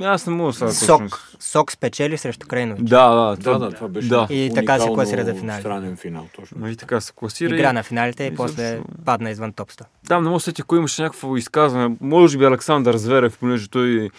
[0.00, 1.36] Аз не мога сега Сок.
[1.40, 2.88] Сок спечели срещу Крайнович.
[2.88, 4.26] Да, да, това, да, да, това беше да.
[4.30, 5.60] И така се класира за финали.
[5.60, 6.68] Странен финал, точно.
[6.68, 7.54] И така се класира.
[7.54, 8.84] Игра на финалите и, и после защо...
[9.04, 9.84] падна извън топ 100.
[10.08, 11.96] Там не мога да сетя, кой имаше някакво изказване.
[12.00, 14.10] Може би Александър Зверев, понеже той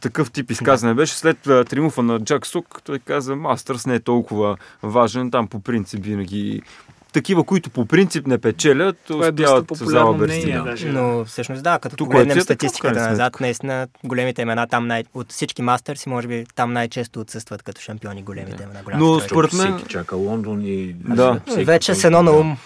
[0.00, 1.14] такъв тип изказване беше.
[1.14, 6.04] След триумфа на Джак Сук, той каза, Мастърс не е толкова важен, там по принцип
[6.04, 6.62] винаги
[7.12, 10.88] такива, които по принцип не печелят, Това е успяват за мнение, даже.
[10.88, 15.04] Но всъщност да, като Тук е погледнем е статистиката назад, наистина големите имена там най...
[15.14, 18.62] от всички мастърси, може би там най-често отсъстват като шампиони големите да.
[18.62, 18.80] имена.
[18.94, 19.76] Но според мен...
[19.76, 20.92] Всеки чака Лондон и...
[20.92, 21.40] Да.
[21.46, 22.56] Всеки Вече с едно на ум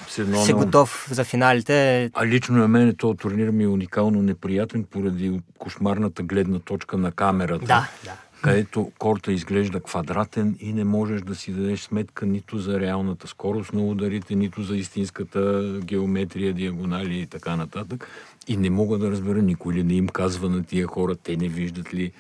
[0.45, 2.11] си готов за финалите.
[2.15, 7.13] А лично на мен този турнир ми е уникално неприятен поради кошмарната гледна точка на
[7.13, 7.67] камерата.
[7.67, 8.13] Да, да
[8.45, 13.73] където корта изглежда квадратен и не можеш да си дадеш сметка нито за реалната скорост
[13.73, 18.09] на ударите, нито за истинската геометрия, диагонали и така нататък.
[18.49, 21.49] И не мога да разбера никой ли не им казва на тия хора, те не
[21.49, 22.13] виждат ли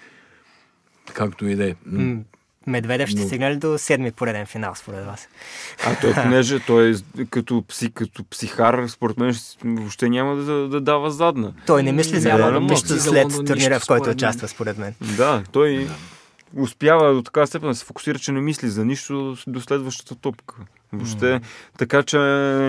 [1.13, 1.75] както и да е.
[2.67, 3.27] Медведев ще Но...
[3.27, 5.29] стигне ли до седми пореден финал, според вас?
[5.87, 9.35] А той, понеже той е като, пси, като психар, според мен
[9.65, 11.53] въобще няма да, да дава задна.
[11.67, 14.95] Той не мисли за да, нищо след турнира, в който участва, според мен.
[15.17, 15.89] Да, той
[16.57, 20.57] успява до така степен да се фокусира, че не мисли за нищо до следващата топка.
[20.97, 21.43] Въобще, mm.
[21.79, 22.19] така че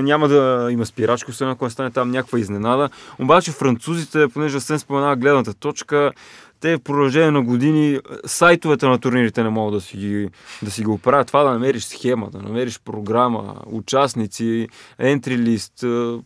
[0.04, 2.90] няма да има спирачка, освен ако стане там някаква изненада.
[3.20, 6.12] Обаче французите, понеже съм споменава гледната точка,
[6.60, 10.30] те в продължение на години сайтовете на турнирите не могат да си, ги,
[10.64, 11.28] да си го оправят.
[11.28, 14.68] Това да намериш схема, да намериш програма, участници,
[15.02, 15.84] entry лист,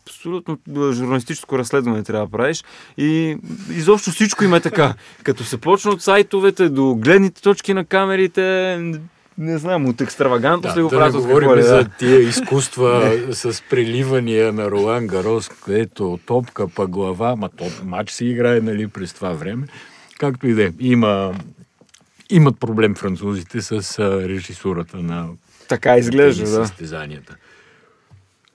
[0.08, 0.58] абсолютно
[0.92, 2.64] журналистическо разследване трябва да правиш.
[2.98, 3.38] И
[3.72, 4.94] изобщо всичко има е така.
[5.24, 8.78] Като се почне от сайтовете до гледните точки на камерите,
[9.40, 11.14] не знам, от екстравагантност да, ли го правят?
[11.14, 11.64] Да говорим да.
[11.64, 18.12] за тия изкуства с преливания на Ролан Гарос, където топка па глава, ма топ матч
[18.12, 19.68] се играе нали, през това време.
[20.18, 20.72] Както и да е.
[20.80, 21.34] Има,
[22.30, 25.28] имат проблем французите с режисурата на
[25.68, 26.68] така изглежда, да.
[26.68, 27.36] състезанията.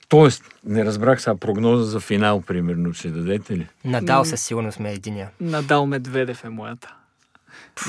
[0.08, 3.66] Тоест, не разбрах сега прогноза за финал, примерно, ще дадете ли?
[3.84, 5.30] Надал със сигурност сме единия.
[5.40, 6.94] Надал Медведев е моята.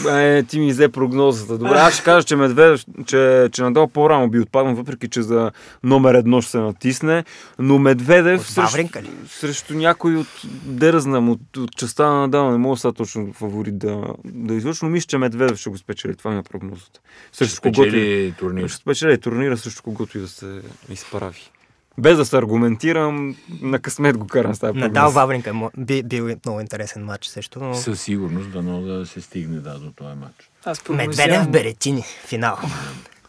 [0.10, 1.58] Е, ти ми взе прогнозата.
[1.58, 5.52] Добре, аз ще кажа, че Медведев, че, че Надал по-рано би отпаднал, въпреки че за
[5.84, 7.24] номер едно ще се натисне,
[7.60, 8.88] но Медведев срещу,
[9.28, 10.28] срещу някой от,
[10.63, 14.54] де да знам, от, от частта на Надал, не мога сега точно фаворит да, да
[14.54, 16.15] излъча, но мисля, че Медведев ще го спечели.
[16.15, 17.00] Това ми е прогнозата.
[17.32, 18.67] Срещу спечели турнир.
[18.67, 21.52] Ще спечели турнира срещу когото и да се изправи
[21.97, 26.60] без да се аргументирам, на късмет го карам с тази Надал Вавринка би бил много
[26.60, 27.60] интересен матч също.
[27.60, 27.73] Но...
[27.73, 30.49] Със сигурност дано да се стигне да, до този матч.
[30.65, 32.58] Аз Медведев в Беретини, финал.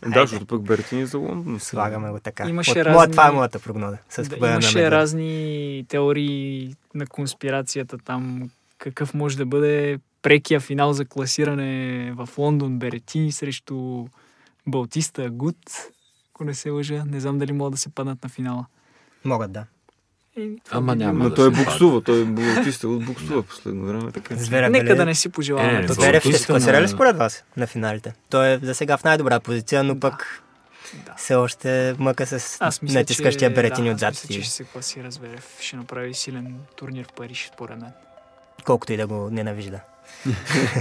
[0.07, 1.61] Да, защото пък Бертини е за Лондон.
[1.61, 2.49] Слагаме го така.
[2.49, 2.93] Имаше От, разни...
[2.93, 3.99] моя, това е моята прогноза.
[4.09, 8.51] С да, имаше разни теории на конспирацията там.
[8.79, 14.07] Какъв може да бъде прекия финал за класиране в Лондон Беретини срещу
[14.67, 15.57] Балтиста Гуд
[16.37, 17.05] ако не се лъжа.
[17.07, 18.67] Не знам дали могат да се паднат на финала.
[19.25, 19.65] Могат, да.
[20.37, 21.25] И, Ама няма.
[21.25, 24.13] Но да той е буксува, той е буксува от буксува последно време.
[24.13, 24.37] Така.
[24.37, 24.97] Зверев, Нека нали?
[24.97, 25.85] да не си пожелаваме.
[25.85, 28.15] Е, Зверев ще се класира ли според вас на финалите?
[28.31, 30.43] Той е за сега в най-добра позиция, но пък
[31.07, 31.15] да.
[31.17, 34.11] все още мъка с Аз мисля, натискащия беретини да, отзад.
[34.11, 35.57] Мисля, че ще се класира Зверев.
[35.61, 37.93] Ще направи силен турнир в Париж, според мен.
[38.65, 39.81] Колкото и да го ненавижда.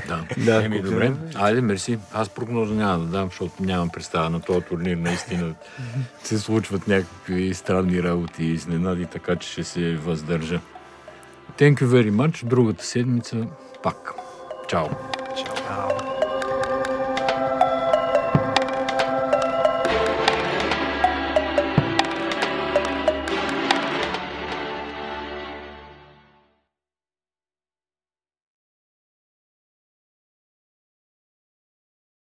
[0.08, 0.26] Да.
[0.38, 1.14] да, Еми, добре.
[1.36, 2.00] Айде, мерси.
[2.14, 4.98] Аз прогноза няма да дам, защото нямам представа на този турнир.
[4.98, 5.56] Наистина
[6.24, 10.60] се случват някакви странни работи и изненади, така че ще се въздържа.
[11.58, 12.46] Thank you very much.
[12.46, 13.38] Другата седмица
[13.84, 14.14] пак.
[14.68, 14.88] Чао.
[15.38, 16.15] Чао.